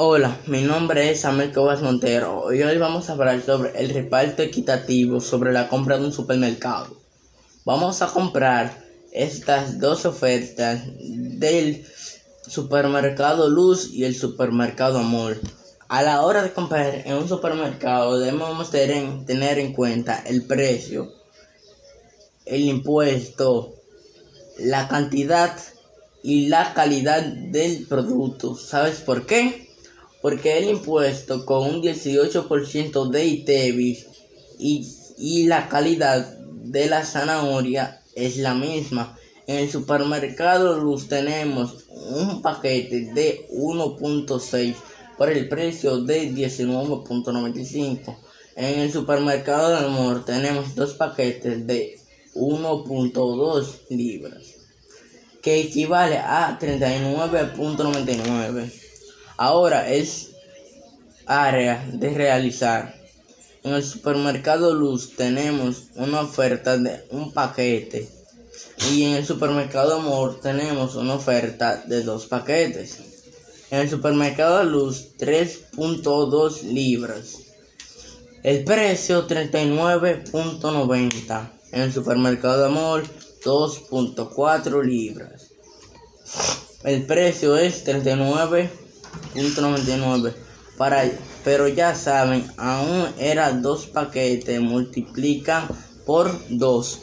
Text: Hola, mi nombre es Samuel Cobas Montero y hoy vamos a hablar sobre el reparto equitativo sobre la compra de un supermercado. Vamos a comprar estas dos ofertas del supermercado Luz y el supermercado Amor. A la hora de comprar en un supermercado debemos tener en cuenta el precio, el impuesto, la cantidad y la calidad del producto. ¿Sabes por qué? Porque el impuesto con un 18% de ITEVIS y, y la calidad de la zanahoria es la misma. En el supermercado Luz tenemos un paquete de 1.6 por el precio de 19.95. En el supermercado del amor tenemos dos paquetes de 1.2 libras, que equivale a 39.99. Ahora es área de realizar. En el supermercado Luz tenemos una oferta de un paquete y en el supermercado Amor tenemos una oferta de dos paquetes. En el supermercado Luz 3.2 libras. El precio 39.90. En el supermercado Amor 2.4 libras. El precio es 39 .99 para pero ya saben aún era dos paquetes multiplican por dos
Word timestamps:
Hola, 0.00 0.38
mi 0.46 0.62
nombre 0.62 1.10
es 1.10 1.22
Samuel 1.22 1.52
Cobas 1.52 1.82
Montero 1.82 2.54
y 2.54 2.62
hoy 2.62 2.78
vamos 2.78 3.10
a 3.10 3.14
hablar 3.14 3.42
sobre 3.42 3.80
el 3.80 3.90
reparto 3.90 4.44
equitativo 4.44 5.20
sobre 5.20 5.52
la 5.52 5.68
compra 5.68 5.98
de 5.98 6.04
un 6.04 6.12
supermercado. 6.12 6.96
Vamos 7.64 8.00
a 8.00 8.06
comprar 8.06 8.80
estas 9.10 9.80
dos 9.80 10.06
ofertas 10.06 10.82
del 11.00 11.84
supermercado 12.46 13.48
Luz 13.50 13.90
y 13.92 14.04
el 14.04 14.14
supermercado 14.14 15.00
Amor. 15.00 15.40
A 15.88 16.04
la 16.04 16.22
hora 16.22 16.44
de 16.44 16.52
comprar 16.52 17.02
en 17.04 17.14
un 17.14 17.28
supermercado 17.28 18.20
debemos 18.20 18.70
tener 18.70 19.58
en 19.58 19.72
cuenta 19.72 20.22
el 20.24 20.46
precio, 20.46 21.12
el 22.44 22.60
impuesto, 22.60 23.74
la 24.58 24.86
cantidad 24.86 25.58
y 26.22 26.46
la 26.46 26.72
calidad 26.72 27.20
del 27.24 27.88
producto. 27.88 28.54
¿Sabes 28.54 29.00
por 29.00 29.26
qué? 29.26 29.67
Porque 30.20 30.58
el 30.58 30.70
impuesto 30.70 31.46
con 31.46 31.68
un 31.68 31.80
18% 31.82 33.10
de 33.10 33.26
ITEVIS 33.26 34.06
y, 34.58 34.88
y 35.16 35.44
la 35.44 35.68
calidad 35.68 36.36
de 36.38 36.86
la 36.86 37.04
zanahoria 37.04 38.02
es 38.14 38.38
la 38.38 38.54
misma. 38.54 39.18
En 39.46 39.56
el 39.56 39.70
supermercado 39.70 40.78
Luz 40.78 41.08
tenemos 41.08 41.84
un 41.90 42.40
paquete 42.42 43.12
de 43.14 43.46
1.6 43.50 44.74
por 45.16 45.30
el 45.30 45.48
precio 45.48 46.02
de 46.02 46.30
19.95. 46.30 48.16
En 48.56 48.80
el 48.80 48.92
supermercado 48.92 49.70
del 49.70 49.86
amor 49.86 50.22
tenemos 50.24 50.74
dos 50.74 50.94
paquetes 50.94 51.64
de 51.66 52.00
1.2 52.34 53.66
libras, 53.90 54.42
que 55.40 55.60
equivale 55.60 56.18
a 56.18 56.58
39.99. 56.58 58.87
Ahora 59.40 59.88
es 59.88 60.30
área 61.24 61.88
de 61.92 62.10
realizar. 62.10 62.92
En 63.62 63.72
el 63.72 63.84
supermercado 63.84 64.74
Luz 64.74 65.14
tenemos 65.14 65.84
una 65.94 66.22
oferta 66.22 66.76
de 66.76 67.04
un 67.10 67.32
paquete 67.32 68.08
y 68.90 69.04
en 69.04 69.14
el 69.14 69.24
supermercado 69.24 69.94
Amor 69.94 70.40
tenemos 70.40 70.96
una 70.96 71.14
oferta 71.14 71.84
de 71.86 72.02
dos 72.02 72.26
paquetes. 72.26 72.98
En 73.70 73.78
el 73.78 73.88
supermercado 73.88 74.64
Luz 74.64 75.10
3.2 75.20 76.62
libras. 76.62 77.36
El 78.42 78.64
precio 78.64 79.28
39.90. 79.28 81.50
En 81.70 81.82
el 81.82 81.92
supermercado 81.92 82.66
Amor 82.66 83.04
2.4 83.44 84.84
libras. 84.84 85.52
El 86.82 87.06
precio 87.06 87.56
es 87.56 87.84
39 87.84 88.87
.99 89.34 90.34
para 90.76 91.02
pero 91.42 91.68
ya 91.68 91.94
saben 91.94 92.46
aún 92.56 93.06
era 93.18 93.52
dos 93.52 93.86
paquetes 93.86 94.60
multiplican 94.60 95.68
por 96.04 96.26
dos 96.48 96.96